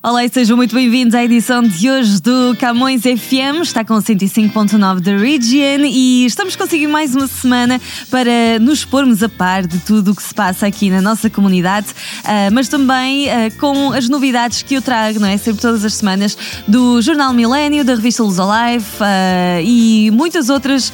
Olá 0.00 0.24
e 0.24 0.28
sejam 0.28 0.56
muito 0.56 0.76
bem-vindos 0.76 1.12
à 1.12 1.24
edição 1.24 1.60
de 1.60 1.90
hoje 1.90 2.22
do 2.22 2.56
Camões 2.56 3.02
FM. 3.02 3.62
Está 3.62 3.84
com 3.84 3.94
105.9 3.94 5.00
da 5.00 5.16
Region 5.16 5.84
e 5.84 6.24
estamos 6.24 6.54
consigo 6.54 6.88
mais 6.88 7.16
uma 7.16 7.26
semana 7.26 7.80
para 8.08 8.60
nos 8.60 8.84
pormos 8.84 9.24
a 9.24 9.28
par 9.28 9.66
de 9.66 9.78
tudo 9.80 10.12
o 10.12 10.14
que 10.14 10.22
se 10.22 10.32
passa 10.32 10.68
aqui 10.68 10.88
na 10.88 11.02
nossa 11.02 11.28
comunidade, 11.28 11.88
uh, 11.88 12.52
mas 12.52 12.68
também 12.68 13.26
uh, 13.26 13.30
com 13.58 13.92
as 13.92 14.08
novidades 14.08 14.62
que 14.62 14.74
eu 14.74 14.80
trago, 14.80 15.18
não 15.18 15.26
é? 15.26 15.36
Sempre 15.36 15.62
todas 15.62 15.84
as 15.84 15.94
semanas 15.94 16.38
do 16.68 17.02
Jornal 17.02 17.32
Milênio, 17.32 17.84
da 17.84 17.96
revista 17.96 18.22
Luz 18.22 18.38
Alive 18.38 18.86
uh, 19.00 19.64
e 19.64 20.12
muitas 20.12 20.48
outras 20.48 20.92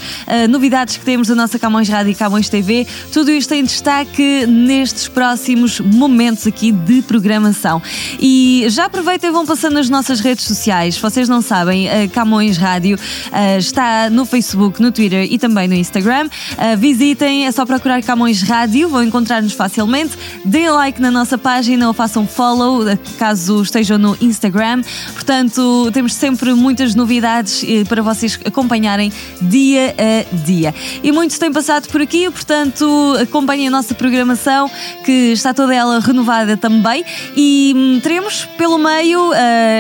novidades 0.48 0.96
que 0.96 1.05
temos 1.05 1.29
da 1.29 1.34
nossa 1.34 1.59
Camões 1.59 1.91
Rádio 1.91 2.12
e 2.12 2.15
Camões 2.15 2.48
TV. 2.48 2.87
Tudo 3.12 3.30
isto 3.30 3.52
em 3.52 3.65
destaque 3.65 4.46
nestes 4.46 5.09
próximos 5.09 5.79
momentos 5.79 6.46
aqui 6.46 6.73
de 6.73 7.02
programação. 7.02 7.82
E 8.18 8.65
já 8.68 8.88
aproveitem 8.95 9.29
e 9.29 9.33
vão 9.33 9.45
passando 9.45 9.75
nas 9.75 9.91
nossas 9.91 10.21
redes 10.21 10.45
sociais. 10.45 10.97
Vocês 10.97 11.29
não 11.29 11.43
sabem, 11.43 11.91
a 11.91 12.07
Camões 12.07 12.57
Rádio 12.57 12.97
uh, 12.97 13.59
está 13.59 14.09
no 14.09 14.25
Facebook, 14.25 14.80
no 14.80 14.93
Twitter 14.93 15.27
e 15.29 15.37
também 15.37 15.66
no 15.66 15.75
Instagram. 15.75 16.27
Uh, 16.27 16.77
visitem, 16.79 17.45
é 17.45 17.51
só 17.51 17.66
procurar 17.66 18.01
Camões 18.05 18.43
Rádio, 18.43 18.88
vão 18.88 19.02
encontrar-nos 19.02 19.52
facilmente. 19.52 20.16
Deem 20.45 20.71
like 20.71 21.02
na 21.02 21.10
nossa 21.10 21.37
página 21.37 21.88
ou 21.88 21.93
façam 21.93 22.24
follow 22.24 22.83
uh, 22.83 22.96
caso 23.18 23.63
estejam 23.63 23.99
no 23.99 24.16
Instagram. 24.21 24.83
Portanto, 25.13 25.90
temos 25.93 26.15
sempre 26.15 26.55
muitas 26.55 26.95
novidades 26.95 27.65
para 27.88 28.01
vocês 28.01 28.38
acompanharem 28.45 29.13
dia 29.43 29.93
a 29.99 30.37
dia. 30.45 30.73
E 31.02 31.11
muitos 31.11 31.37
têm 31.37 31.52
passado 31.52 31.88
por 31.88 32.01
aqui, 32.01 32.30
portanto, 32.30 33.16
acompanhem 33.21 33.66
a 33.66 33.71
nossa 33.73 33.93
programação 33.93 34.71
que 35.05 35.33
está 35.33 35.52
toda 35.52 35.74
ela 35.74 35.99
renovada 35.99 36.57
também. 36.57 37.05
E 37.37 37.73
hum, 37.74 38.01
teremos 38.01 38.45
pelo 38.57 38.84
meio, 38.85 39.30
uh, 39.30 39.35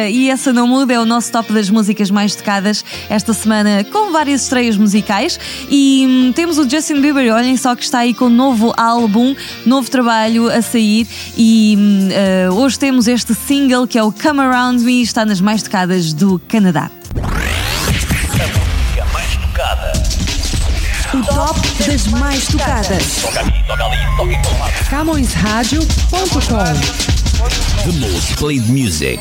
e 0.08 0.30
essa 0.30 0.50
não 0.50 0.66
muda, 0.66 0.94
é 0.94 0.98
o 0.98 1.04
nosso 1.04 1.30
top 1.30 1.52
das 1.52 1.68
músicas 1.68 2.10
mais 2.10 2.34
tocadas 2.34 2.82
esta 3.10 3.34
semana, 3.34 3.84
com 3.84 4.10
várias 4.10 4.44
estreias 4.44 4.78
musicais. 4.78 5.38
E 5.68 6.06
hum, 6.08 6.32
temos 6.32 6.56
o 6.56 6.68
Justin 6.68 7.02
Bieber, 7.02 7.34
olhem 7.34 7.54
só 7.58 7.76
que 7.76 7.82
está 7.82 7.98
aí 7.98 8.14
com 8.14 8.24
um 8.26 8.30
novo 8.30 8.72
álbum, 8.78 9.36
novo 9.66 9.90
trabalho 9.90 10.48
a 10.48 10.62
sair. 10.62 11.06
E 11.36 11.76
hum, 11.78 12.08
uh, 12.08 12.54
hoje 12.54 12.78
temos 12.78 13.06
este 13.06 13.34
single 13.34 13.86
que 13.86 13.98
é 13.98 14.02
o 14.02 14.10
Come 14.10 14.40
Around 14.40 14.82
Me, 14.82 15.02
está 15.02 15.26
nas 15.26 15.40
mais 15.40 15.62
tocadas 15.62 16.14
do 16.14 16.40
Canadá. 16.48 16.90
A 19.00 19.12
mais 19.12 19.36
tocada. 19.36 19.92
O 21.12 21.22
top 21.22 21.60
das 21.86 22.06
mais 22.06 22.46
tocadas. 22.46 23.20
Toca 23.20 23.44
The 27.34 27.98
most 28.00 28.36
played 28.36 28.68
music. 28.70 29.18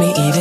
Me, 0.00 0.10
even 0.28 0.33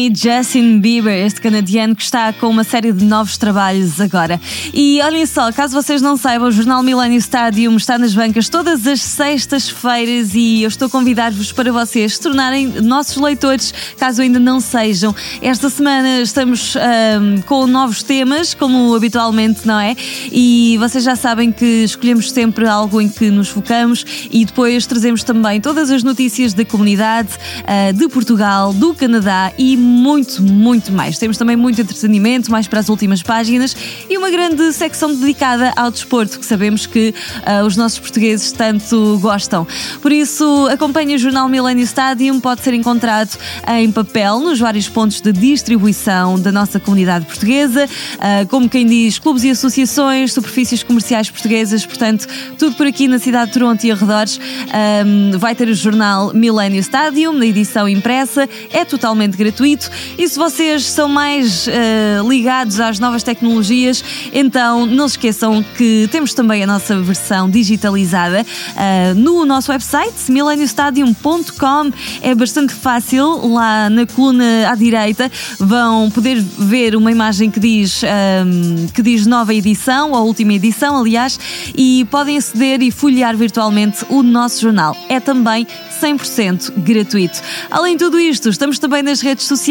Me, 0.00 0.10
Justin 0.14 0.80
Bieber, 0.80 1.26
este 1.26 1.42
canadiano 1.42 1.94
que 1.94 2.02
está 2.02 2.32
com 2.32 2.48
uma 2.48 2.64
série 2.64 2.90
de 2.90 3.04
novos 3.04 3.36
trabalhos 3.36 4.00
agora. 4.00 4.40
E 4.72 4.98
olhem 5.02 5.26
só, 5.26 5.52
caso 5.52 5.74
vocês 5.74 6.00
não 6.00 6.16
saibam, 6.16 6.48
o 6.48 6.50
Jornal 6.50 6.82
Millennium 6.82 7.18
Stadium 7.18 7.76
está 7.76 7.98
nas 7.98 8.14
bancas 8.14 8.48
todas 8.48 8.86
as 8.86 9.02
sextas-feiras 9.02 10.34
e 10.34 10.62
eu 10.62 10.68
estou 10.68 10.86
a 10.86 10.90
convidar-vos 10.90 11.52
para 11.52 11.70
vocês 11.70 12.14
se 12.14 12.20
tornarem 12.20 12.66
nossos 12.80 13.16
leitores, 13.16 13.74
caso 13.98 14.22
ainda 14.22 14.38
não 14.38 14.58
sejam. 14.58 15.14
Esta 15.42 15.68
semana 15.68 16.22
estamos 16.22 16.76
ahm, 16.76 17.42
com 17.42 17.66
novos 17.66 18.02
temas, 18.02 18.54
como 18.54 18.94
habitualmente, 18.94 19.66
não 19.66 19.78
é? 19.78 19.94
E 20.32 20.78
vocês 20.78 21.04
já 21.04 21.14
sabem 21.14 21.52
que 21.52 21.84
escolhemos 21.84 22.30
sempre 22.30 22.66
algo 22.66 23.02
em 23.02 23.08
que 23.08 23.30
nos 23.30 23.50
focamos 23.50 24.02
e 24.30 24.46
depois 24.46 24.86
trazemos 24.86 25.22
também 25.22 25.60
todas 25.60 25.90
as 25.90 26.02
notícias 26.02 26.54
da 26.54 26.64
comunidade, 26.64 27.28
ah, 27.66 27.92
de 27.92 28.08
Portugal, 28.08 28.72
do 28.72 28.94
Canadá 28.94 29.52
e 29.58 29.89
muito, 29.90 30.42
muito 30.42 30.92
mais. 30.92 31.18
Temos 31.18 31.36
também 31.36 31.56
muito 31.56 31.80
entretenimento, 31.80 32.50
mais 32.50 32.66
para 32.68 32.80
as 32.80 32.88
últimas 32.88 33.22
páginas 33.22 33.76
e 34.08 34.16
uma 34.16 34.30
grande 34.30 34.72
secção 34.72 35.14
dedicada 35.14 35.72
ao 35.76 35.90
desporto, 35.90 36.38
que 36.38 36.46
sabemos 36.46 36.86
que 36.86 37.12
ah, 37.44 37.64
os 37.64 37.76
nossos 37.76 37.98
portugueses 37.98 38.52
tanto 38.52 39.18
gostam. 39.20 39.66
Por 40.00 40.12
isso, 40.12 40.68
acompanhe 40.70 41.16
o 41.16 41.18
jornal 41.18 41.48
Millennium 41.48 41.84
Stadium, 41.84 42.40
pode 42.40 42.62
ser 42.62 42.72
encontrado 42.74 43.36
em 43.68 43.90
papel 43.90 44.40
nos 44.40 44.58
vários 44.60 44.88
pontos 44.88 45.20
de 45.20 45.32
distribuição 45.32 46.38
da 46.38 46.52
nossa 46.52 46.78
comunidade 46.78 47.26
portuguesa, 47.26 47.88
ah, 48.18 48.46
como 48.48 48.68
quem 48.68 48.86
diz, 48.86 49.18
clubes 49.18 49.42
e 49.44 49.50
associações, 49.50 50.32
superfícies 50.32 50.82
comerciais 50.82 51.28
portuguesas, 51.28 51.84
portanto, 51.84 52.26
tudo 52.58 52.76
por 52.76 52.86
aqui 52.86 53.08
na 53.08 53.18
cidade 53.18 53.48
de 53.48 53.54
Toronto 53.54 53.82
e 53.84 53.90
arredores. 53.90 54.38
Ahm, 54.72 55.36
vai 55.38 55.54
ter 55.54 55.68
o 55.68 55.74
jornal 55.74 56.32
Millennium 56.32 56.80
Stadium 56.80 57.32
na 57.32 57.46
edição 57.46 57.88
impressa, 57.88 58.48
é 58.70 58.84
totalmente 58.84 59.36
gratuito 59.36 59.79
e 60.18 60.28
se 60.28 60.38
vocês 60.38 60.84
são 60.84 61.08
mais 61.08 61.68
ah, 61.68 62.22
ligados 62.28 62.80
às 62.80 62.98
novas 62.98 63.22
tecnologias, 63.22 64.04
então 64.32 64.84
não 64.86 65.08
se 65.08 65.14
esqueçam 65.14 65.64
que 65.76 66.08
temos 66.10 66.34
também 66.34 66.62
a 66.62 66.66
nossa 66.66 67.00
versão 67.00 67.48
digitalizada 67.48 68.44
ah, 68.76 69.14
no 69.14 69.46
nosso 69.46 69.70
website 69.70 70.30
millenniumstadium.com. 70.30 71.90
É 72.20 72.34
bastante 72.34 72.74
fácil, 72.74 73.48
lá 73.48 73.88
na 73.88 74.06
coluna 74.06 74.70
à 74.70 74.74
direita 74.74 75.30
vão 75.58 76.10
poder 76.10 76.40
ver 76.40 76.94
uma 76.96 77.10
imagem 77.10 77.50
que 77.50 77.60
diz, 77.60 78.02
ahm, 78.04 78.88
que 78.92 79.02
diz 79.02 79.26
nova 79.26 79.54
edição, 79.54 80.12
ou 80.12 80.26
última 80.26 80.52
edição, 80.52 80.98
aliás, 80.98 81.38
e 81.76 82.06
podem 82.10 82.36
aceder 82.36 82.82
e 82.82 82.90
folhear 82.90 83.36
virtualmente 83.36 84.04
o 84.08 84.22
nosso 84.22 84.60
jornal. 84.60 84.96
É 85.08 85.20
também 85.20 85.66
100% 86.00 86.72
gratuito. 86.78 87.40
Além 87.70 87.96
de 87.96 88.04
tudo 88.04 88.18
isto, 88.18 88.48
estamos 88.48 88.78
também 88.78 89.02
nas 89.02 89.20
redes 89.20 89.46
sociais 89.46 89.69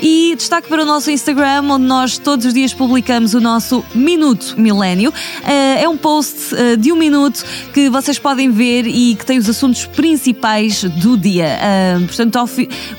e 0.00 0.34
destaque 0.36 0.68
para 0.68 0.82
o 0.82 0.86
nosso 0.86 1.10
Instagram, 1.10 1.62
onde 1.68 1.84
nós 1.84 2.18
todos 2.18 2.46
os 2.46 2.54
dias 2.54 2.72
publicamos 2.72 3.34
o 3.34 3.40
nosso 3.40 3.84
Minuto 3.92 4.54
Milênio. 4.56 5.12
Eh, 5.44 5.82
É 5.82 5.88
um 5.88 5.96
post 5.96 6.54
eh, 6.54 6.76
de 6.76 6.92
um 6.92 6.96
minuto 6.96 7.44
que 7.72 7.90
vocês 7.90 8.16
podem 8.16 8.48
ver 8.52 8.86
e 8.86 9.16
que 9.16 9.26
tem 9.26 9.36
os 9.36 9.48
assuntos 9.48 9.86
principais 9.86 10.84
do 10.84 11.16
dia. 11.16 11.46
Eh, 11.60 11.98
Portanto, 12.06 12.38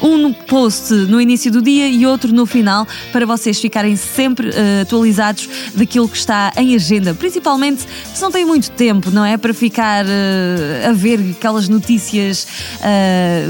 um 0.02 0.34
post 0.34 0.94
no 0.94 1.22
início 1.22 1.50
do 1.50 1.62
dia 1.62 1.88
e 1.88 2.06
outro 2.06 2.34
no 2.34 2.46
final, 2.46 2.86
para 3.14 3.26
vocês 3.26 3.58
ficarem 3.60 3.96
sempre 3.96 4.50
atualizados 4.82 5.48
daquilo 5.74 6.10
que 6.10 6.18
está 6.18 6.52
em 6.58 6.76
agenda. 6.76 7.14
Principalmente 7.14 7.86
se 8.14 8.22
não 8.22 8.30
têm 8.30 8.44
muito 8.44 8.72
tempo, 8.72 9.10
não 9.10 9.24
é? 9.24 9.38
Para 9.38 9.54
ficar 9.54 10.06
a 10.06 10.92
ver 10.92 11.36
aquelas 11.38 11.70
notícias 11.70 12.46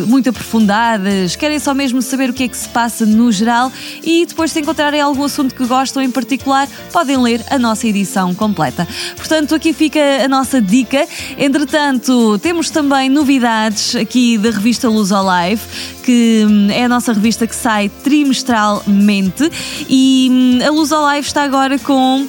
muito 0.07 0.29
aprofundadas, 0.29 1.35
querem 1.35 1.57
só 1.57 1.73
mesmo 1.73 2.01
saber 2.01 2.29
o 2.29 2.33
que 2.33 2.43
é 2.43 2.47
que 2.47 2.57
se 2.57 2.69
passa 2.75 3.05
no 3.05 3.31
geral 3.31 3.71
e 4.03 4.25
depois, 4.25 4.51
se 4.51 4.59
encontrarem 4.59 4.99
algum 4.99 5.23
assunto 5.23 5.55
que 5.55 5.65
gostam 5.65 6.03
em 6.03 6.11
particular, 6.11 6.67
podem 6.91 7.15
ler 7.15 7.41
a 7.49 7.57
nossa 7.57 7.87
edição 7.87 8.35
completa. 8.35 8.85
Portanto, 9.15 9.55
aqui 9.55 9.71
fica 9.71 10.01
a 10.25 10.27
nossa 10.27 10.61
dica. 10.61 11.07
Entretanto, 11.37 12.37
temos 12.39 12.69
também 12.69 13.07
novidades 13.07 13.95
aqui 13.95 14.37
da 14.37 14.49
revista 14.49 14.89
Luz 14.89 15.13
ao 15.13 15.23
Live, 15.23 15.61
que 16.03 16.45
hum, 16.45 16.69
é 16.69 16.83
a 16.83 16.89
nossa 16.89 17.13
revista 17.13 17.47
que 17.47 17.55
sai 17.55 17.89
trimestralmente 18.03 19.49
e 19.87 20.27
hum, 20.29 20.67
a 20.67 20.69
Luz 20.69 20.91
ao 20.91 21.01
Live 21.01 21.25
está 21.25 21.43
agora 21.43 21.79
com 21.79 22.27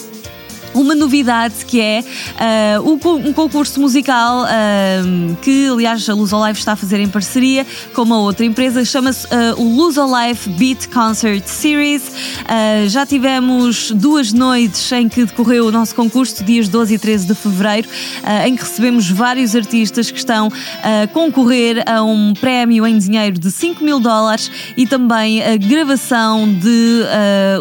uma 0.81 0.95
novidade 0.95 1.55
que 1.67 1.81
é 1.81 2.05
co- 3.01 3.17
um 3.17 3.33
concurso 3.33 3.81
musical 3.81 4.45
ah, 4.45 5.03
que, 5.43 5.69
aliás, 5.69 6.09
a 6.09 6.15
Luz 6.15 6.31
Live 6.33 6.59
está 6.59 6.73
a 6.73 6.77
fazer 6.77 7.01
em 7.01 7.09
parceria 7.09 7.67
com 7.95 8.03
uma 8.03 8.19
outra 8.19 8.45
empresa, 8.45 8.85
chama-se 8.85 9.27
ah, 9.31 9.55
o 9.57 9.65
Luz 9.65 9.97
Live 9.97 10.51
Beat 10.51 10.89
Concert 10.89 11.47
Series. 11.47 12.03
Já 12.89 13.05
tivemos 13.07 13.91
duas 13.93 14.33
noites 14.33 14.91
em 14.93 15.09
que 15.09 15.25
decorreu 15.25 15.67
o 15.67 15.73
nosso 15.73 15.95
concurso, 15.95 16.43
dias 16.45 16.69
12 16.69 16.95
e 16.95 16.99
13 16.99 17.27
de 17.27 17.35
fevereiro, 17.35 17.89
em 18.47 18.55
que 18.57 18.63
recebemos 18.63 19.09
vários 19.11 19.55
artistas 19.55 20.11
que 20.11 20.19
estão 20.19 20.51
a 20.83 21.07
concorrer 21.09 21.83
a 21.89 22.03
um 22.03 22.35
prémio 22.35 22.87
em 22.87 22.99
dinheiro 22.99 23.39
de 23.39 23.51
5 23.51 23.83
mil 23.83 24.01
dólares 24.01 24.51
e 24.77 24.87
também 24.87 25.43
a 25.43 25.57
gravação 25.57 26.53
de 26.53 27.03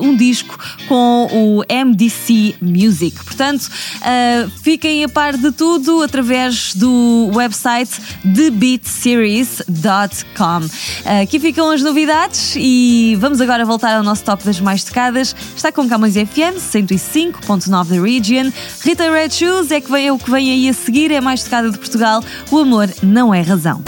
um 0.01 0.15
disco 0.15 0.57
com 0.87 1.27
o 1.31 1.63
MDC 1.85 2.55
Music. 2.61 3.04
Portanto, 3.11 3.69
ah, 4.01 4.47
fiquem 4.61 5.03
a 5.03 5.09
par 5.09 5.37
de 5.37 5.51
tudo 5.51 6.01
através 6.01 6.73
do 6.73 7.29
website 7.33 7.91
thebeatseries.com. 8.35 10.69
Ah, 11.05 11.21
aqui 11.21 11.39
ficam 11.39 11.71
as 11.71 11.81
novidades 11.81 12.53
e 12.55 13.17
vamos 13.19 13.41
agora 13.41 13.65
voltar 13.65 13.97
ao 13.97 14.03
nosso 14.03 14.23
top 14.23 14.43
das 14.43 14.59
mais 14.59 14.83
tocadas. 14.83 15.35
Está 15.55 15.71
com 15.71 15.87
Camões 15.87 16.13
FM 16.13 16.59
105.9 16.59 17.69
da 17.69 18.01
Region. 18.01 18.51
Rita 18.81 19.11
Red 19.11 19.31
Shoes 19.31 19.71
é, 19.71 19.81
que 19.81 19.91
vem, 19.91 20.07
é 20.07 20.11
o 20.11 20.17
que 20.17 20.29
vem 20.29 20.51
aí 20.51 20.69
a 20.69 20.73
seguir, 20.73 21.11
é 21.11 21.17
a 21.17 21.21
mais 21.21 21.43
tocada 21.43 21.71
de 21.71 21.77
Portugal. 21.77 22.23
O 22.51 22.59
amor 22.59 22.89
não 23.01 23.33
é 23.33 23.41
razão. 23.41 23.83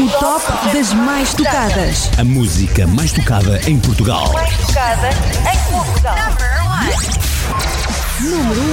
O 0.00 0.08
top 0.18 0.74
das 0.74 0.92
mais 0.92 1.34
tocadas. 1.34 2.10
A 2.18 2.24
música 2.24 2.86
mais 2.86 3.12
tocada 3.12 3.60
em 3.68 3.78
Portugal. 3.78 4.32
Número 8.42 8.60
1 8.60 8.71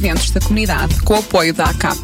eventos 0.00 0.30
da 0.30 0.40
comunidade 0.40 0.98
com 1.02 1.12
o 1.12 1.18
apoio 1.18 1.52
da 1.52 1.64
ACAP, 1.64 1.98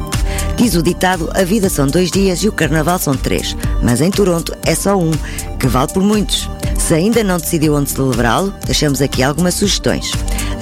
Diz 0.55 0.75
o 0.75 0.83
ditado: 0.83 1.29
a 1.33 1.43
vida 1.43 1.69
são 1.69 1.87
dois 1.87 2.11
dias 2.11 2.43
e 2.43 2.47
o 2.47 2.51
carnaval 2.51 2.99
são 2.99 3.15
três, 3.15 3.57
mas 3.81 4.01
em 4.01 4.11
Toronto 4.11 4.55
é 4.65 4.75
só 4.75 4.97
um, 4.97 5.11
que 5.59 5.67
vale 5.67 5.91
por 5.91 6.03
muitos. 6.03 6.49
Se 6.77 6.93
ainda 6.93 7.23
não 7.23 7.37
decidiu 7.37 7.75
onde 7.75 7.91
celebrá-lo, 7.91 8.53
deixamos 8.65 9.01
aqui 9.01 9.23
algumas 9.23 9.55
sugestões. 9.55 10.11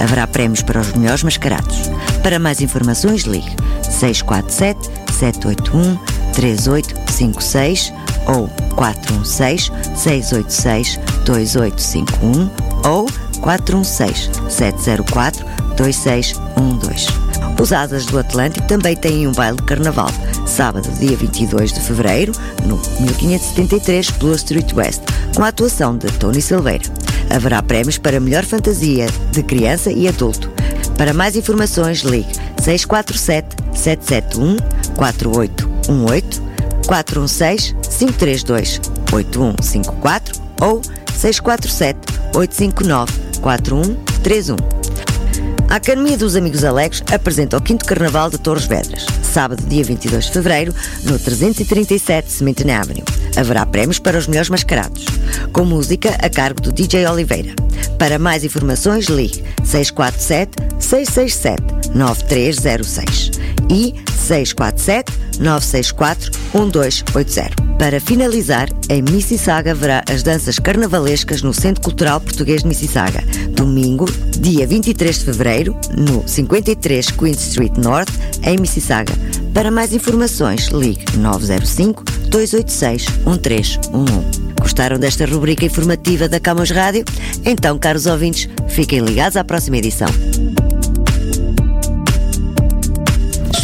Haverá 0.00 0.26
prémios 0.26 0.62
para 0.62 0.80
os 0.80 0.92
melhores 0.92 1.22
mascarados. 1.22 1.90
Para 2.22 2.38
mais 2.38 2.60
informações, 2.60 3.22
ligue 3.22 3.54
647 3.82 4.90
781 5.12 5.98
3856 6.32 7.92
ou 8.26 8.48
416 8.74 9.72
686 9.94 11.00
2851 11.24 12.50
ou 12.88 13.06
416 13.40 14.30
704 14.48 15.46
2612. 15.76 17.27
Os 17.60 17.72
Asas 17.72 18.06
do 18.06 18.18
Atlântico 18.18 18.66
também 18.66 18.96
têm 18.96 19.26
um 19.26 19.32
baile 19.32 19.56
de 19.56 19.64
carnaval, 19.64 20.10
sábado, 20.46 20.88
dia 20.98 21.16
22 21.16 21.72
de 21.72 21.80
fevereiro, 21.80 22.32
no 22.64 22.76
1573 23.00 24.10
Blue 24.10 24.34
Street 24.34 24.72
West, 24.72 25.02
com 25.34 25.44
a 25.44 25.48
atuação 25.48 25.96
de 25.96 26.06
Tony 26.12 26.40
Silveira. 26.40 26.84
Haverá 27.30 27.62
prémios 27.62 27.98
para 27.98 28.20
melhor 28.20 28.44
fantasia 28.44 29.06
de 29.32 29.42
criança 29.42 29.90
e 29.90 30.08
adulto. 30.08 30.50
Para 30.96 31.12
mais 31.12 31.36
informações, 31.36 32.00
ligue 32.00 32.32
647 32.62 33.56
771 33.74 34.56
4818 34.96 36.42
416 36.86 37.74
532 37.98 38.80
8154 39.12 40.40
ou 40.60 40.80
647 41.14 41.98
859 42.34 43.12
4131. 43.40 44.77
A 45.70 45.76
Academia 45.76 46.16
dos 46.16 46.34
Amigos 46.34 46.64
Alegres 46.64 47.02
apresenta 47.12 47.58
o 47.58 47.62
5 47.64 47.84
Carnaval 47.84 48.30
de 48.30 48.38
Torres 48.38 48.64
Vedras, 48.64 49.04
sábado, 49.22 49.62
dia 49.66 49.84
22 49.84 50.24
de 50.24 50.32
fevereiro, 50.32 50.74
no 51.04 51.18
337 51.18 52.32
Cementine 52.32 52.72
Avenue. 52.72 53.04
Haverá 53.36 53.66
prémios 53.66 53.98
para 53.98 54.16
os 54.16 54.26
melhores 54.26 54.48
mascarados, 54.48 55.04
com 55.52 55.66
música 55.66 56.16
a 56.22 56.30
cargo 56.30 56.62
do 56.62 56.72
DJ 56.72 57.06
Oliveira. 57.06 57.54
Para 57.98 58.18
mais 58.18 58.44
informações, 58.44 59.06
ligue 59.06 59.44
647 59.62 60.56
667 60.80 61.90
9306 61.94 63.30
e 63.68 63.94
647 64.28 65.12
964 65.40 66.30
1280. 66.52 67.68
Para 67.78 68.00
finalizar, 68.00 68.68
em 68.90 69.02
Mississauga 69.02 69.70
haverá 69.70 70.02
as 70.10 70.22
danças 70.22 70.58
carnavalescas 70.58 71.42
no 71.42 71.54
Centro 71.54 71.82
Cultural 71.82 72.20
Português 72.20 72.62
de 72.62 72.68
Mississauga, 72.68 73.22
domingo, 73.52 74.04
dia 74.38 74.66
23 74.66 75.18
de 75.18 75.24
fevereiro, 75.24 75.76
no 75.96 76.26
53 76.28 77.10
Queen 77.12 77.32
Street 77.32 77.76
North, 77.78 78.10
em 78.42 78.58
Mississauga. 78.58 79.14
Para 79.54 79.70
mais 79.70 79.92
informações, 79.94 80.68
ligue 80.68 81.04
905 81.16 82.04
286 82.30 83.06
1311. 83.24 84.48
Gostaram 84.60 84.98
desta 84.98 85.24
rubrica 85.24 85.64
informativa 85.64 86.28
da 86.28 86.38
Camões 86.38 86.70
Rádio? 86.70 87.04
Então, 87.44 87.78
caros 87.78 88.06
ouvintes, 88.06 88.48
fiquem 88.68 89.00
ligados 89.00 89.36
à 89.36 89.44
próxima 89.44 89.78
edição. 89.78 90.08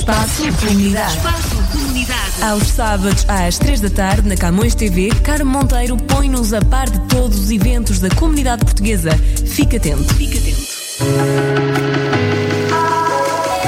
Espaço 0.04 0.52
Comunidade. 0.60 1.16
Espaço 1.16 1.56
Comunidade. 1.72 2.42
Aos 2.42 2.68
sábados, 2.68 3.24
às 3.26 3.56
3 3.56 3.80
da 3.80 3.88
tarde, 3.88 4.28
na 4.28 4.36
Camões 4.36 4.74
TV, 4.74 5.08
Carmo 5.22 5.50
Monteiro 5.50 5.96
põe-nos 5.96 6.52
a 6.52 6.60
par 6.60 6.90
de 6.90 6.98
todos 7.08 7.38
os 7.38 7.50
eventos 7.50 8.00
da 8.00 8.10
comunidade 8.10 8.66
portuguesa. 8.66 9.12
Fique 9.46 9.78
atento. 9.78 10.04
Fique 10.12 10.36
atento. 10.36 10.60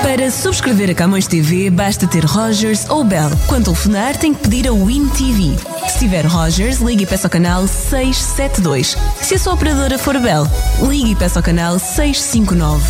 Para 0.02 0.30
subscrever 0.30 0.90
a 0.90 0.94
Camões 0.94 1.26
TV, 1.26 1.70
basta 1.70 2.06
ter 2.06 2.26
Rogers 2.26 2.84
ou 2.90 3.02
Bell. 3.02 3.30
Quando 3.46 3.64
telefonar, 3.64 4.14
tem 4.18 4.34
que 4.34 4.42
pedir 4.42 4.68
a 4.68 4.72
Win 4.72 5.08
TV. 5.08 5.56
Se 5.88 6.00
tiver 6.00 6.26
Rogers, 6.26 6.80
ligue 6.80 7.04
e 7.04 7.06
peça 7.06 7.28
ao 7.28 7.30
canal 7.30 7.66
672. 7.66 8.94
Se 9.22 9.36
a 9.36 9.38
sua 9.38 9.54
operadora 9.54 9.96
for 9.96 10.20
Bell, 10.20 10.46
ligue 10.86 11.12
e 11.12 11.16
peça 11.16 11.38
ao 11.38 11.42
canal 11.42 11.78
659. 11.78 12.84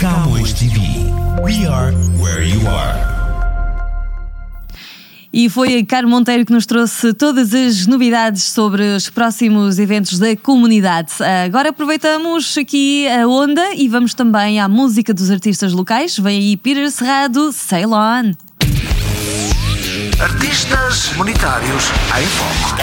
Camões 0.00 0.52
TV. 0.54 1.07
We 1.42 1.66
are 1.66 1.92
where 2.20 2.42
you 2.42 2.60
are. 2.68 2.98
E 5.32 5.48
foi 5.48 5.78
a 5.78 5.86
Caro 5.86 6.08
Monteiro 6.08 6.44
que 6.44 6.52
nos 6.52 6.66
trouxe 6.66 7.14
todas 7.14 7.54
as 7.54 7.86
novidades 7.86 8.42
sobre 8.42 8.82
os 8.96 9.08
próximos 9.08 9.78
eventos 9.78 10.18
da 10.18 10.34
comunidade. 10.36 11.12
Agora 11.44 11.68
aproveitamos 11.68 12.56
aqui 12.58 13.06
a 13.08 13.28
onda 13.28 13.74
e 13.74 13.88
vamos 13.88 14.14
também 14.14 14.58
à 14.58 14.68
música 14.68 15.14
dos 15.14 15.30
artistas 15.30 15.72
locais. 15.72 16.18
Vem 16.18 16.38
aí 16.38 16.56
Peter 16.56 16.90
Serrado, 16.90 17.52
Sail 17.52 17.92
On. 17.92 18.32
Artistas 20.20 21.12
monetários 21.16 21.84
em 22.18 22.26
foco. 22.26 22.76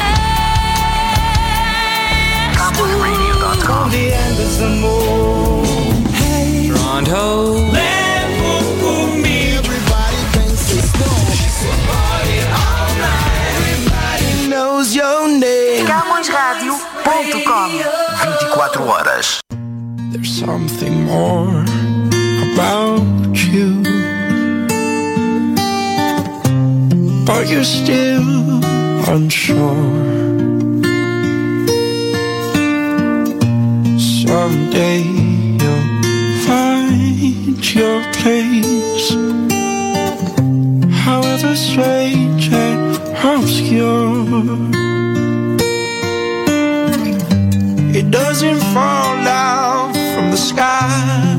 CamõesRadio.com 2.56 3.90
CamõesRádio.com 3.90 5.66
24 7.06 7.95
There's 18.86 20.32
something 20.40 21.06
more 21.06 21.62
about 22.54 23.36
you. 23.36 23.82
But 27.26 27.50
you're 27.50 27.64
still 27.64 28.64
unsure. 29.10 29.76
Someday 33.98 35.02
you'll 35.60 35.88
find 36.46 37.76
your 37.76 38.04
place. 38.14 39.10
However 41.06 41.56
strange 41.56 42.50
and 42.54 42.98
obscure. 43.26 44.85
It 48.06 48.12
doesn't 48.12 48.60
fall 48.72 49.16
down 49.24 49.94
from 50.14 50.30
the 50.30 50.38
sky. 50.38 51.38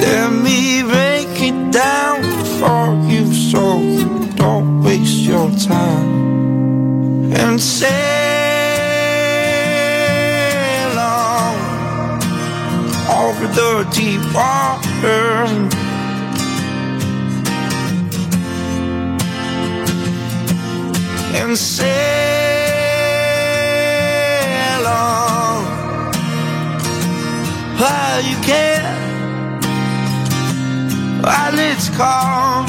Let 0.00 0.30
me 0.30 0.82
break 0.84 1.42
it 1.42 1.72
down 1.72 2.22
for 2.60 2.94
you 3.10 3.34
so 3.34 3.80
you 3.80 4.28
don't 4.36 4.84
waste 4.84 5.22
your 5.22 5.50
time 5.58 7.32
and 7.32 7.60
sail 7.60 7.90
on 10.96 12.22
over 13.24 13.46
the 13.48 13.88
deep 13.90 14.22
water. 14.32 15.46
And 21.34 21.58
sail 21.58 22.09
while 28.20 28.28
you 28.28 28.40
can 28.42 28.82
while 31.22 31.58
it's 31.58 31.88
calm. 31.90 32.66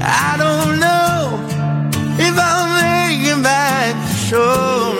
I 0.00 0.36
don't 0.38 0.80
know 0.80 1.40
if 2.18 2.34
I'm 2.38 2.68
make 2.80 3.26
it 3.32 3.42
back 3.42 3.94
sure. 4.28 4.94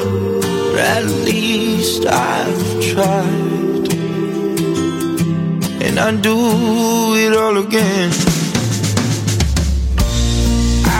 But 0.72 0.80
at 0.80 1.04
least 1.24 2.06
I've 2.06 2.80
tried, 2.92 3.92
and 5.82 5.98
I 5.98 6.16
do 6.20 6.36
it 7.24 7.32
all 7.36 7.56
again. 7.58 8.10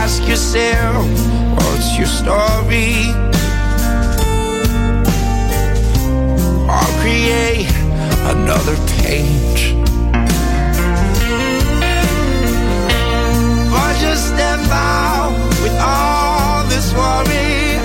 Ask 0.03 0.27
yourself, 0.29 1.07
what's 1.57 1.99
your 1.99 2.07
story? 2.07 3.26
Create 7.37 7.71
another 8.33 8.77
page. 8.97 9.75
Or 13.77 13.89
just 14.01 14.29
step 14.33 14.61
out 14.71 15.37
with 15.63 15.77
all 15.79 16.65
this 16.73 16.95
worry. 16.95 17.77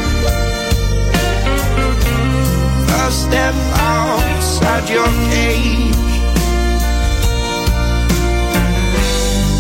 First 2.88 3.24
step 3.28 3.56
outside 3.76 4.90
your 4.90 5.12
cage. 5.32 5.96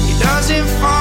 It 0.10 0.18
doesn't 0.24 0.68
fall 0.80 1.01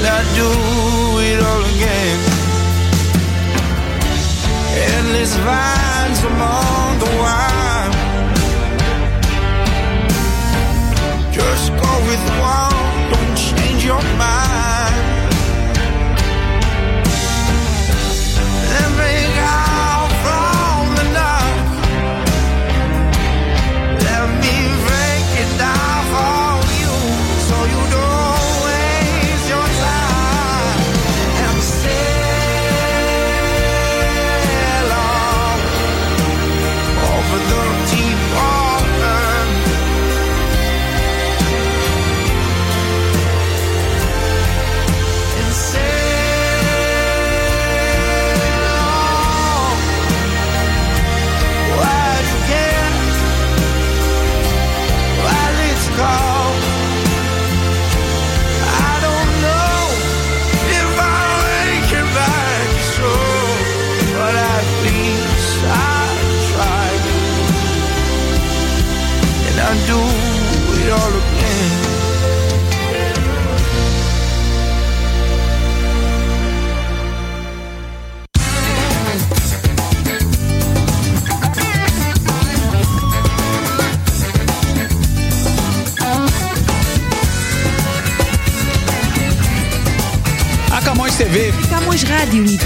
and 0.00 0.08
I 0.08 0.22
do 0.40 0.50
it 1.28 1.38
all 1.48 1.64
again. 1.74 2.18
Endless 4.96 5.34
vines 5.46 6.20
among 6.24 6.98
the 7.02 7.10
wine. 7.22 7.92
Just 11.32 11.68
go 11.82 11.92
with 12.08 12.24
one, 12.40 12.69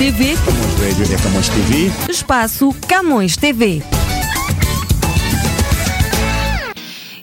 TV, 0.05 0.37
Camões 0.45 0.75
Radio 0.83 1.07
a 1.14 1.19
Camões 1.19 1.49
TV. 1.49 1.90
espaço 2.11 2.77
Camões 2.87 3.38
TV. 3.38 4.04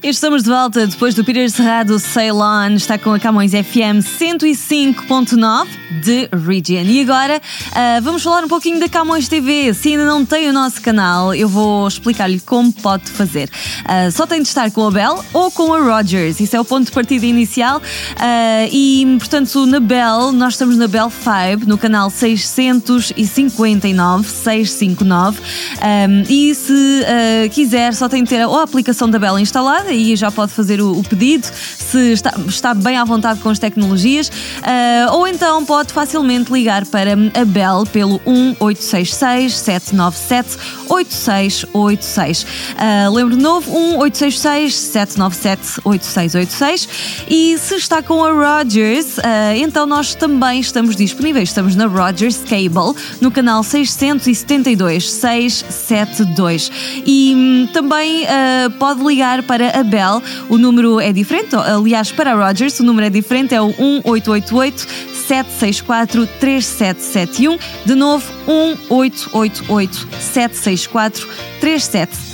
Estamos 0.04 0.42
de 0.42 0.50
volta 0.50 0.88
depois 0.88 1.14
do 1.14 1.24
Peter 1.24 1.48
Cerrado 1.52 2.00
Ceylon. 2.00 2.74
Está 2.74 2.98
com 2.98 3.14
a 3.14 3.20
Camões 3.20 3.52
FM 3.52 4.02
105.9 4.02 5.68
de 6.02 6.28
Region. 6.34 6.90
E 6.90 7.02
agora 7.02 7.40
ah, 7.72 8.00
vamos 8.02 8.24
falar 8.24 8.44
um 8.44 8.48
pouquinho 8.48 8.80
da 8.80 8.90
Camões 8.90 9.28
TV. 9.28 9.72
Se 9.76 9.90
ainda 9.90 10.04
não 10.04 10.26
tem 10.26 10.50
o 10.50 10.54
nosso 10.54 10.82
canal, 10.82 11.36
eu 11.36 11.48
vou 11.48 11.88
explicar-lhe 11.88 12.40
como 12.40 12.74
pode 12.74 13.12
fazer. 13.12 13.48
Ah, 13.86 14.10
só 14.10 14.26
tem 14.26 14.42
de 14.42 14.48
estar 14.48 14.72
com 14.72 14.88
a 14.88 14.92
Bell 14.92 15.24
ou 15.34 15.52
com 15.52 15.72
a 15.72 15.80
Rogers. 15.80 16.40
Isso 16.40 16.56
é 16.56 16.60
o 16.60 16.66
ponto 16.66 16.86
de 16.86 16.92
partida 16.92 17.28
inicial. 17.28 17.80
Ah, 18.18 18.68
e, 18.72 19.06
portanto, 19.20 19.68
na 19.68 19.80
Bell, 19.80 20.32
nós 20.32 20.54
estamos 20.54 20.78
na 20.78 20.88
Bell 20.88 21.12
5, 21.12 21.68
no 21.68 21.78
canal 21.78 22.10
659, 22.10 24.28
659. 24.28 25.40
Um, 25.40 26.24
e 26.28 26.56
se 26.56 27.06
quiser, 27.54 27.94
só 27.94 28.10
tem 28.10 28.24
de 28.24 28.30
ter 28.30 28.48
ou 28.48 28.58
a 28.58 28.64
aplicação 28.64 29.08
da 29.08 29.20
Bell 29.20 29.38
instalada, 29.38 29.91
e 29.94 30.16
já 30.16 30.32
pode 30.32 30.52
fazer 30.52 30.82
o, 30.82 30.92
o 30.92 31.04
pedido 31.04 31.48
se 31.92 32.14
está, 32.14 32.34
está 32.48 32.74
bem 32.74 32.98
à 32.98 33.04
vontade 33.04 33.40
com 33.42 33.50
as 33.50 33.60
tecnologias, 33.60 34.32
ah, 34.64 35.12
ou 35.14 35.28
então 35.28 35.66
pode 35.66 35.94
facilmente 35.94 36.52
ligar 36.52 36.86
para 36.86 37.14
a 37.14 37.46
Bell 37.46 37.84
pelo 37.92 38.22
1866 38.26 39.58
797 39.58 40.58
8686. 40.90 42.46
Ah, 42.78 43.10
lembro 43.10 43.36
de 43.36 43.42
novo, 43.42 43.72
1866 43.72 44.76
797 44.76 45.82
8686. 45.84 46.90
E 47.30 47.58
se 47.58 47.76
está 47.76 48.02
com 48.02 48.24
a 48.24 48.32
Rogers, 48.32 49.20
ah, 49.20 49.56
então 49.56 49.86
nós 49.86 50.16
também 50.16 50.60
estamos 50.60 50.96
disponíveis. 50.96 51.50
Estamos 51.50 51.76
na 51.76 51.86
Rogers 51.86 52.38
Cable, 52.38 52.96
no 53.20 53.32
canal 53.32 53.64
672 53.64 55.12
672. 55.12 56.72
E 57.06 57.70
também 57.74 58.26
ah, 58.28 58.70
pode 58.80 59.04
ligar 59.04 59.44
para 59.44 59.80
a 59.80 59.81
Bell, 59.84 60.22
o 60.50 60.58
número 60.58 61.00
é 61.00 61.12
diferente, 61.12 61.56
aliás, 61.56 62.12
para 62.12 62.32
a 62.34 62.48
Rogers, 62.48 62.80
o 62.80 62.84
número 62.84 63.08
é 63.08 63.10
diferente, 63.10 63.54
é 63.54 63.62
o 63.62 63.68
1888 63.68 64.88
764 65.28 66.28
3771. 66.40 67.58
De 67.86 67.96
novo, 67.96 68.26
1888 68.48 70.08
764 70.20 71.28
3771. 71.60 72.31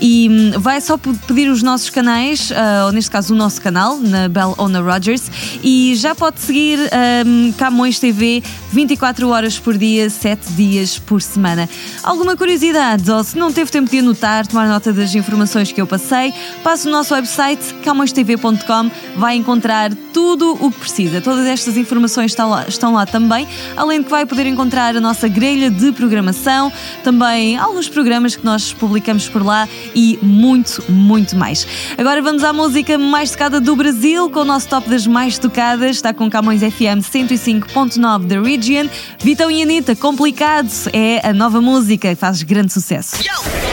E 0.00 0.28
hum, 0.30 0.60
vai 0.60 0.80
só 0.80 0.96
pe- 0.96 1.12
pedir 1.26 1.48
os 1.48 1.62
nossos 1.62 1.90
canais, 1.90 2.50
ah, 2.54 2.84
ou 2.86 2.92
neste 2.92 3.10
caso 3.10 3.34
o 3.34 3.36
nosso 3.36 3.60
canal, 3.60 3.96
na 3.98 4.28
Bell 4.28 4.54
ou 4.58 4.68
na 4.68 4.80
Rogers, 4.80 5.30
e 5.62 5.94
já 5.96 6.14
pode 6.14 6.40
seguir 6.40 6.78
hum, 7.26 7.52
Camões 7.56 7.98
TV 7.98 8.42
24 8.72 9.28
horas 9.28 9.58
por 9.58 9.78
dia, 9.78 10.10
7 10.10 10.52
dias 10.52 10.98
por 10.98 11.22
semana. 11.22 11.68
Alguma 12.02 12.36
curiosidade, 12.36 13.08
ou 13.10 13.22
se 13.22 13.38
não 13.38 13.52
teve 13.52 13.70
tempo 13.70 13.90
de 13.90 13.98
anotar, 14.00 14.46
tomar 14.46 14.66
nota 14.68 14.92
das 14.92 15.14
informações 15.14 15.70
que 15.70 15.80
eu 15.80 15.86
passei, 15.86 16.32
passe 16.62 16.88
o 16.88 16.90
nosso 16.90 17.14
website 17.14 17.62
camõestv.com, 17.84 18.90
vai 19.16 19.36
encontrar 19.36 19.94
tudo 20.12 20.56
o 20.60 20.70
que 20.70 20.78
precisa. 20.80 21.20
Todas 21.20 21.46
estas 21.46 21.76
informações 21.76 22.32
estão 22.32 22.50
lá, 22.50 22.64
estão 22.66 22.92
lá 22.94 23.06
também, 23.06 23.46
além 23.76 23.98
de 24.00 24.04
que 24.06 24.10
vai 24.10 24.26
poder 24.26 24.46
encontrar 24.46 24.96
a 24.96 25.00
nossa 25.00 25.28
grelha 25.28 25.70
de 25.70 25.92
programação, 25.92 26.72
também 27.02 27.56
alguns 27.56 27.88
programas 27.88 28.34
que 28.36 28.44
nós 28.44 28.72
publicamos 28.72 29.03
por 29.30 29.44
lá 29.44 29.68
e 29.94 30.18
muito, 30.22 30.82
muito 30.88 31.36
mais. 31.36 31.66
Agora 31.98 32.22
vamos 32.22 32.42
à 32.42 32.52
música 32.52 32.96
mais 32.96 33.30
tocada 33.30 33.60
do 33.60 33.76
Brasil, 33.76 34.30
com 34.30 34.40
o 34.40 34.44
nosso 34.44 34.68
top 34.68 34.88
das 34.88 35.06
mais 35.06 35.38
tocadas. 35.38 35.96
Está 35.96 36.14
com 36.14 36.30
Camões 36.30 36.60
FM 36.60 37.00
105.9 37.02 38.26
da 38.26 38.40
Region. 38.40 38.88
Vitão 39.22 39.50
e 39.50 39.62
Anitta, 39.62 39.94
Complicado, 39.94 40.70
é 40.92 41.20
a 41.28 41.32
nova 41.32 41.60
música 41.60 42.08
que 42.08 42.16
faz 42.16 42.42
grande 42.42 42.72
sucesso. 42.72 43.16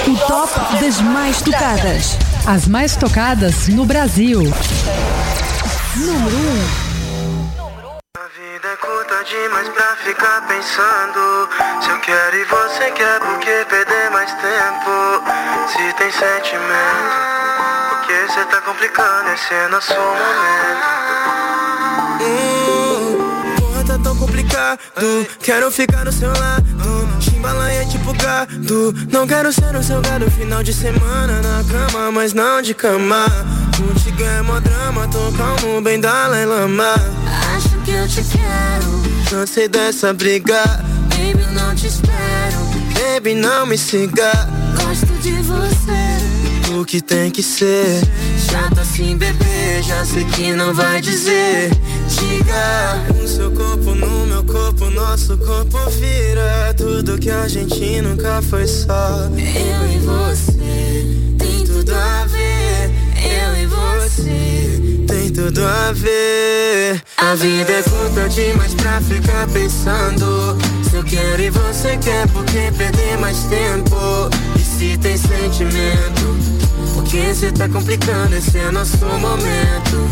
O 0.08 0.15
top 0.28 0.82
das 0.84 1.00
mais 1.02 1.41
tocadas. 1.41 2.17
As 2.46 2.67
mais 2.67 2.96
tocadas 2.96 3.67
no 3.67 3.86
Brasil. 3.86 4.41
Número 5.96 6.38
1. 6.88 6.90
É 9.62 9.63
demais 9.63 9.69
pra 9.69 9.95
ficar 9.97 10.41
pensando. 10.47 11.50
Se 11.82 11.89
eu 11.89 12.00
quero 12.00 12.36
e 12.36 12.43
você 12.45 12.91
quer, 12.91 13.19
por 13.19 13.38
que 13.39 13.65
perder 13.69 14.10
mais 14.12 14.32
tempo? 14.34 15.21
Se 15.67 15.93
tem 15.93 16.12
sentimento, 16.12 17.13
por 17.89 18.02
que 18.02 18.34
cê 18.34 18.45
tá 18.45 18.62
complicando? 18.62 19.30
Esse 19.32 19.54
é 19.54 19.67
nosso 19.67 19.93
momento. 19.93 20.82
Hum, 22.21 23.56
Porra, 23.60 23.84
tá 23.84 24.00
tão 24.04 24.15
complicado. 24.15 24.80
Quero 25.43 25.69
ficar 25.71 26.06
no 26.06 26.12
seu 26.12 26.30
lado. 26.30 26.65
Chimbalaia 27.19 27.86
tipo 27.86 28.13
gado. 28.13 28.93
Não 29.12 29.28
quero 29.28 29.54
ser 29.54 29.76
o 29.76 29.84
seu 29.84 30.02
gado. 30.02 30.30
Final 30.32 30.63
de 30.63 30.74
semana 30.74 31.39
na 31.41 31.63
cama 31.63 32.12
Mas 32.12 32.34
não 32.34 32.62
de 32.63 32.74
cama. 32.74 33.26
Contigo 33.78 34.24
é 34.24 34.41
mó 34.41 34.60
drama. 34.60 35.08
Tô 35.08 35.32
calmo, 35.38 35.82
bem 35.82 36.00
Dalai 36.00 36.45
Lama 36.45 36.95
que 37.84 37.91
eu 37.91 38.08
te 38.08 38.22
quero, 38.24 39.30
Cansei 39.30 39.67
dessa 39.67 40.13
briga 40.13 40.63
baby, 41.10 41.46
não 41.54 41.76
te 41.76 41.88
espero. 41.88 42.58
Baby, 42.94 43.36
não 43.36 43.65
me 43.65 43.78
siga 43.78 44.32
Gosto 44.76 45.08
de 45.22 45.32
você, 45.44 46.76
O 46.78 46.86
que 46.86 47.02
tem 47.02 47.30
que 47.32 47.44
ser 47.44 48.02
chato 48.50 48.80
assim, 48.80 49.17
bebê. 49.17 49.82
Já 49.84 50.04
sei 50.06 50.26
que 50.26 50.54
não 50.54 50.74
vai 50.74 51.02
dizer. 51.02 51.72
Diga, 52.08 53.24
O 53.24 53.28
seu 53.28 53.52
corpo 53.52 53.96
no 53.96 54.28
meu 54.28 54.44
corpo 54.44 54.89
Nosso 54.89 55.38
corpo 55.38 55.78
vira 55.91 56.74
Tudo 56.76 57.17
que 57.17 57.32
a 57.32 57.48
gente 57.48 58.02
nunca 58.02 58.41
foi 58.41 58.67
só 58.67 59.30
eu 59.34 59.91
e 59.91 59.98
você 60.00 61.32
tem 61.38 61.65
tudo 61.65 61.94
a 61.94 62.26
ver. 62.26 62.91
Eu 63.24 63.63
e 63.63 63.65
você. 63.65 65.06
Tem 65.08 65.32
tudo 65.32 65.65
a 65.65 65.91
ver 65.91 67.02
A 67.32 67.36
vida 67.36 67.72
é 67.72 67.82
curta 67.82 68.28
demais 68.28 68.74
pra 68.74 69.00
ficar 69.00 69.48
pensando 69.48 70.58
Se 70.84 70.98
eu 70.98 71.04
quero 71.06 71.41
e 71.41 71.50
você 71.50 71.96
quer 71.96 72.28
Por 72.28 72.44
que 72.44 72.70
perder 72.74 73.17
mais 73.20 73.38
tempo? 73.46 73.96
E 74.58 74.60
se 74.60 74.98
tem 74.98 75.15
sentimento 75.15 76.36
Por 76.94 77.06
que 77.06 77.34
cê 77.34 77.50
tá 77.54 77.70
complicando? 77.70 78.36
Esse 78.36 78.58
é 78.58 78.70
nosso 78.70 79.06
momento 79.06 80.10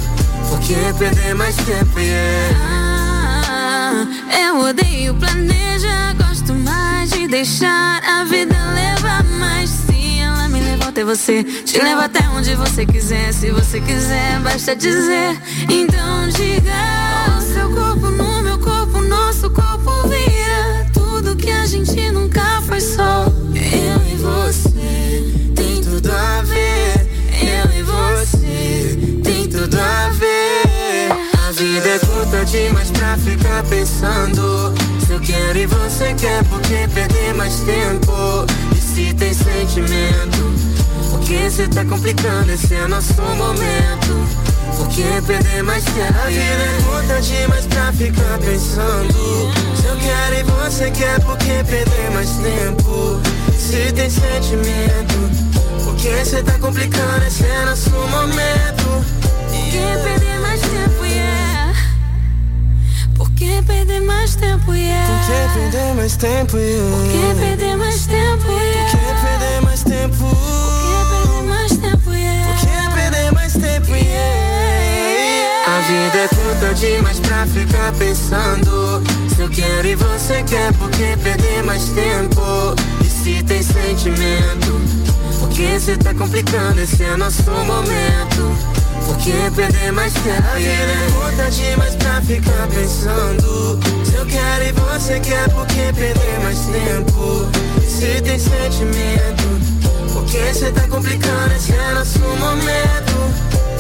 Por 0.47 0.60
que 0.62 0.75
perder 0.97 1.36
mais 1.36 1.58
tempo? 1.58 1.99
Yeah. 1.99 2.58
Ah, 2.62 4.08
eu 4.41 4.60
odeio 4.62 5.13
planejar, 5.15 6.15
gosto 6.15 6.53
mais 6.53 7.10
de 7.10 7.27
deixar 7.27 8.01
a 8.01 8.23
vida 8.23 8.55
levar 8.73 9.25
mais. 9.25 9.69
Se 9.69 10.19
ela 10.19 10.47
me 10.47 10.62
levou 10.62 10.88
até 10.88 11.03
você, 11.03 11.43
te 11.43 11.82
leva 11.82 12.05
até 12.05 12.27
onde 12.29 12.55
você 12.55 12.86
quiser. 12.86 13.34
Se 13.34 13.51
você 13.51 13.82
quiser, 13.82 14.39
basta 14.39 14.75
dizer. 14.75 15.38
Então 15.69 16.29
diga: 16.29 16.98
seu 17.53 17.69
corpo 17.69 18.09
no 18.12 18.41
meu 18.41 18.59
corpo, 18.59 19.01
nosso 19.01 19.49
corpo 19.49 20.07
vira. 20.07 20.89
Tudo 20.93 21.35
que 21.35 21.51
a 21.51 21.65
gente 21.65 22.12
nunca 22.12 22.62
foi 22.62 22.79
só. 22.79 23.25
Eu 23.55 24.01
e 24.12 24.15
você 24.15 25.53
Tem 25.55 25.81
tudo 25.81 26.12
a 26.12 26.41
ver 26.43 27.09
eu 27.41 27.79
e 27.79 27.83
você 27.83 28.97
Tem 29.23 29.47
tudo 29.47 29.77
a 29.79 30.09
ver 30.09 31.09
A 31.47 31.51
vida 31.51 31.89
é 31.89 31.99
curta 31.99 32.45
demais 32.45 32.91
pra 32.91 33.17
ficar 33.17 33.63
pensando 33.63 34.73
Se 35.05 35.13
eu 35.13 35.19
quero 35.19 35.57
e 35.57 35.65
você 35.65 36.13
quer 36.13 36.43
Por 36.45 36.59
que 36.62 36.88
perder 36.93 37.33
mais 37.35 37.59
tempo? 37.62 38.45
Se 38.93 39.13
tem 39.13 39.34
sentimento 39.34 40.54
Por 41.12 41.19
que 41.21 41.67
tá 41.73 41.86
complicando? 41.86 42.52
Esse 42.52 42.73
é 42.73 42.88
nosso 42.88 43.13
momento 43.21 44.28
Por 44.78 44.88
que 44.89 45.04
perder 45.25 45.63
mais 45.63 45.84
tempo? 45.84 46.19
A 46.23 46.28
vida 46.28 46.41
é 46.41 46.82
curta 46.84 47.21
demais 47.21 47.65
pra 47.67 47.93
ficar 47.93 48.39
pensando 48.39 49.52
Se 49.75 49.86
eu 49.86 49.97
quero 49.97 50.36
e 50.36 50.43
você 50.43 50.91
quer 50.91 51.19
Por 51.21 51.38
que 51.38 51.63
perder 51.63 52.12
mais 52.12 52.30
tempo? 52.30 53.19
Se 53.58 53.91
tem 53.93 54.10
sentimento 54.10 55.49
por 55.84 55.95
que 55.95 56.43
tá 56.43 56.58
complicando? 56.60 57.25
Esse 57.25 57.45
é 57.45 57.65
nosso 57.65 57.89
momento. 57.89 59.06
Por 59.19 59.65
que 59.69 60.04
perder 60.04 60.39
mais 60.39 60.58
que 63.39 63.62
perder 63.63 64.02
mais 64.02 64.36
tempo, 64.36 64.73
yeah? 64.73 65.08
Por 65.08 65.19
que 65.25 65.54
perder 65.54 65.95
mais 65.95 66.17
tempo? 66.17 66.52
Por 66.52 66.60
que 66.60 67.39
perder 67.39 67.78
mais 67.78 68.06
tempo, 68.06 68.52
yeah? 68.52 68.91
Por 68.91 68.99
que 68.99 69.06
perder 69.23 69.62
mais 69.62 69.84
tempo? 69.84 70.17
Por 70.17 70.84
que 70.84 70.99
perder 71.10 71.43
mais 71.47 71.78
tempo, 71.78 72.12
yeah? 72.12 72.47
Por 72.47 72.56
que 72.60 72.93
perder 72.93 73.32
mais 73.32 73.54
tempo? 73.54 73.95
Yeah. 73.95 75.39
A 75.67 75.80
vida 75.82 76.17
é 76.17 76.28
curta 76.28 76.73
demais 76.73 77.19
pra 77.21 77.45
ficar 77.47 77.93
pensando. 77.93 79.02
Se 79.34 79.41
eu 79.41 79.49
quero 79.49 79.88
e 79.88 79.95
você 79.95 80.43
quer, 80.43 80.73
por 80.73 80.89
que 80.91 81.15
perder 81.23 81.63
mais 81.63 81.86
tempo? 81.91 82.75
E 83.02 83.06
se 83.06 83.41
tem 83.43 83.63
sentimento? 83.63 84.82
Por 85.39 85.47
que 85.47 85.80
cê 85.80 85.95
tá 85.95 86.13
complicando? 86.13 86.82
Esse 86.82 87.04
é 87.04 87.15
nosso 87.15 87.49
momento. 87.49 88.78
Por 89.09 89.17
que 89.17 89.31
perder 89.55 89.91
mais 89.91 90.13
tempo? 90.13 90.55
Vida 90.55 90.69
é 90.69 91.11
curta 91.11 91.49
demais 91.49 91.95
pra 91.95 92.21
ficar 92.21 92.67
pensando. 92.67 93.79
Se 94.05 94.13
eu 94.13 94.25
quero 94.27 94.65
e 94.65 94.71
você 94.71 95.19
quer, 95.19 95.49
por 95.49 95.65
que 95.65 95.91
perder 95.93 96.39
mais 96.43 96.59
tempo? 96.59 97.49
Se 97.87 98.21
tem 98.21 98.37
sentimento, 98.37 100.13
por 100.13 100.23
que 100.25 100.53
cê 100.53 100.71
tá 100.71 100.87
complicando? 100.87 101.55
Esse 101.55 101.73
é 101.73 101.93
nosso 101.95 102.19
momento. 102.19 103.09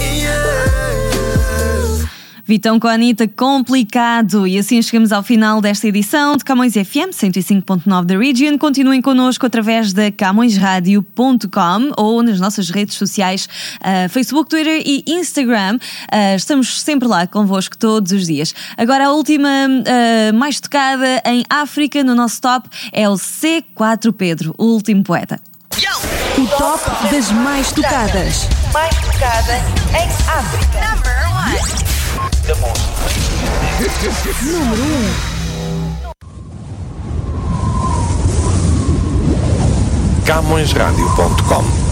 Yeah. 0.01 1.08
Vitão 2.49 2.79
com 2.79 2.87
a 2.87 2.93
Anitta, 2.93 3.27
complicado. 3.27 4.47
E 4.47 4.57
assim 4.57 4.81
chegamos 4.81 5.11
ao 5.11 5.21
final 5.21 5.61
desta 5.61 5.87
edição 5.87 6.35
de 6.35 6.43
Camões 6.43 6.73
FM 6.73 7.13
105.9 7.13 8.05
da 8.05 8.17
Region. 8.17 8.57
Continuem 8.57 9.03
connosco 9.03 9.45
através 9.45 9.93
da 9.93 10.11
camõesradio.com 10.11 11.91
ou 11.95 12.23
nas 12.23 12.39
nossas 12.39 12.71
redes 12.71 12.95
sociais, 12.95 13.47
uh, 13.75 14.09
Facebook, 14.09 14.49
Twitter 14.49 14.81
e 14.83 15.03
Instagram. 15.05 15.77
Uh, 16.11 16.35
estamos 16.35 16.81
sempre 16.81 17.07
lá 17.07 17.27
convosco 17.27 17.77
todos 17.77 18.11
os 18.13 18.25
dias. 18.25 18.55
Agora 18.75 19.05
a 19.05 19.11
última 19.11 19.47
uh, 19.47 20.35
mais 20.35 20.59
tocada 20.59 21.21
em 21.27 21.43
África 21.51 22.03
no 22.03 22.15
nosso 22.15 22.41
top 22.41 22.67
é 22.91 23.07
o 23.07 23.13
C4 23.13 24.11
Pedro, 24.11 24.55
o 24.57 24.65
último 24.73 25.03
poeta. 25.03 25.39
O 26.35 26.47
top 26.57 27.13
das 27.13 27.29
mais 27.31 27.71
tocadas. 27.71 28.49
Mais 28.73 28.95
tocada 28.95 29.53
em 29.93 30.09
África. 30.27 31.98
Número 34.41 34.81
1. 34.81 34.89
CamõesRádio.com 40.25 41.88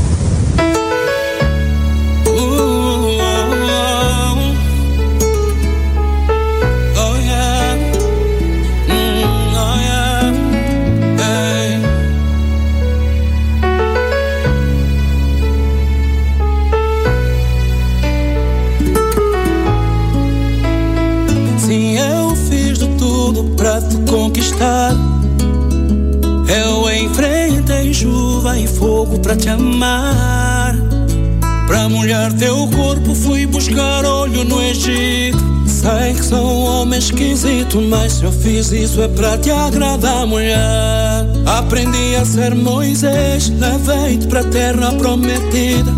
esquisito, 37.08 37.82
mas 37.82 38.14
se 38.14 38.24
eu 38.24 38.32
fiz 38.32 38.72
isso 38.72 39.02
é 39.02 39.08
pra 39.08 39.38
te 39.38 39.50
agradar, 39.50 40.28
mulher. 40.28 41.26
Aprendi 41.46 42.16
a 42.16 42.26
ser 42.26 42.54
Moisés, 42.54 43.50
levei-te 43.50 44.28
pra 44.28 44.44
terra 44.44 44.92
prometida. 44.94 45.92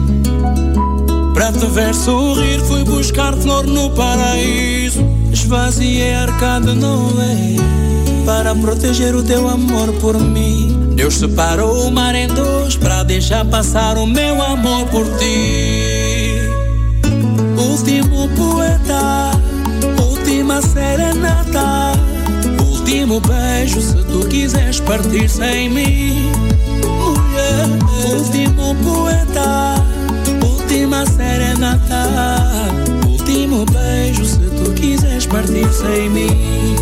Pra 1.34 1.52
te 1.52 1.65
ver 1.67 1.95
sorrir, 1.95 2.60
fui 2.62 2.84
buscar 2.84 3.34
flor 3.36 3.65
no 3.65 3.89
paraíso. 3.91 5.06
Esvaziei 5.32 6.13
a 6.13 6.24
arca 6.24 6.60
de 6.60 6.74
Noé 6.76 7.56
para 8.26 8.54
proteger 8.54 9.15
o 9.15 9.24
teu 9.24 9.48
amor 9.48 9.91
por 9.93 10.19
mim. 10.19 10.93
Deus 10.95 11.15
separou 11.15 11.88
o 11.88 11.91
mar 11.91 12.13
em 12.13 12.28
dois 12.28 12.76
para 12.76 13.04
deixar 13.04 13.45
passar 13.45 13.98
o 13.98 14.06
meu 14.06 14.41
amor 14.41 14.86
por 14.88 15.06
ti. 15.17 15.99
Último 23.10 23.22
beijo 23.22 23.82
se 23.82 23.95
tu 24.04 24.28
quiseres 24.28 24.80
partir 24.82 25.28
sem 25.28 25.69
mim. 25.69 26.32
Mulher, 26.84 27.67
último 28.13 28.76
poeta, 28.84 29.84
última 30.45 31.04
serenata, 31.08 32.08
último 33.08 33.65
beijo 33.65 34.24
se 34.24 34.38
tu 34.38 34.72
quiseres 34.74 35.26
partir 35.26 35.67
sem 35.74 36.10
mim. 36.12 36.76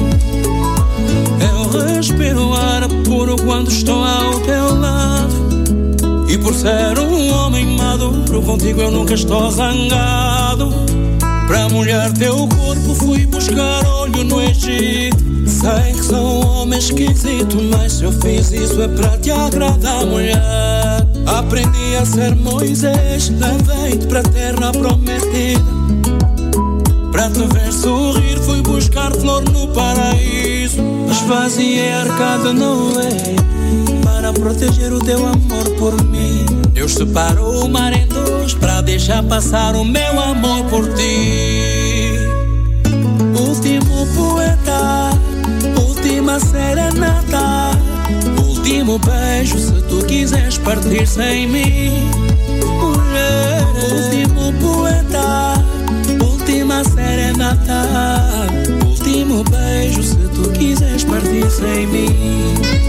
Eu 1.39 1.95
respiro 1.95 2.53
ar 2.53 2.89
puro 3.05 3.37
quando 3.37 3.71
estou 3.71 4.03
ao 4.03 4.37
teu 4.41 4.75
lado. 4.77 6.27
E 6.27 6.37
por 6.37 6.53
ser 6.53 6.99
um 6.99 7.31
homem 7.31 7.77
maduro, 7.77 8.41
contigo 8.41 8.81
eu 8.81 8.91
nunca 8.91 9.13
estou 9.13 9.49
zangado. 9.49 10.73
Pra 11.47 11.69
molhar 11.69 12.11
teu 12.11 12.49
corpo 12.49 12.95
fui 12.95 13.25
buscar 13.25 13.87
olho 13.87 14.25
no 14.25 14.41
Egito. 14.41 15.36
Sei 15.59 15.93
que 15.93 16.05
sou 16.05 16.17
um 16.17 16.61
homem 16.61 16.77
esquisito, 16.77 17.57
mas 17.71 17.93
se 17.93 18.03
eu 18.03 18.11
fiz 18.11 18.51
isso 18.51 18.79
é 18.79 18.87
pra 18.87 19.17
te 19.17 19.31
agradar, 19.31 20.05
mulher. 20.05 20.39
Aprendi 21.25 21.95
a 21.99 22.05
ser 22.05 22.35
Moisés, 22.35 23.29
levei-te 23.29 24.05
pra 24.05 24.21
terra 24.21 24.71
prometida. 24.71 25.63
Pra 27.11 27.29
te 27.31 27.41
ver 27.47 27.73
sorrir, 27.73 28.37
fui 28.39 28.61
buscar 28.61 29.11
flor 29.13 29.43
no 29.49 29.67
paraíso. 29.69 30.77
Esvaziei 31.09 31.91
a 31.91 32.01
arca 32.01 32.37
de 32.43 32.53
Noé 32.53 33.35
para 34.03 34.31
proteger 34.33 34.93
o 34.93 34.99
teu 34.99 35.25
amor 35.25 35.69
por 35.79 36.03
mim. 36.03 36.45
Deus 36.71 36.93
separou 36.93 37.65
o 37.65 37.69
mar 37.69 37.93
em 37.93 38.05
dois 38.07 38.53
para 38.53 38.81
deixar 38.81 39.23
passar 39.23 39.75
o 39.75 39.83
meu 39.83 40.19
amor 40.19 40.65
por 40.65 40.87
ti. 40.93 42.11
Último 43.39 44.05
poeta, 44.15 45.16
última 46.27 46.39
serenata, 46.41 47.71
último 48.45 48.99
beijo 48.99 49.57
se 49.57 49.81
tu 49.83 50.05
quiseres 50.05 50.57
partir 50.57 51.07
sem 51.07 51.47
mim. 51.47 52.11
Mulher, 52.59 53.63
último 53.93 54.51
poeta, 54.59 55.53
última 56.21 56.83
serenata, 56.83 58.45
último 58.85 59.41
beijo 59.45 60.03
se 60.03 60.27
tu 60.35 60.51
quiseres 60.51 61.05
partir 61.05 61.49
sem 61.49 61.87
mim. 61.87 62.86